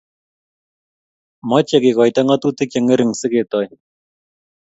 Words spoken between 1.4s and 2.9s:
mache kekoito ngatutik che